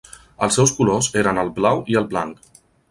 [0.47, 2.59] Els seus colors eren el blau i el blanc.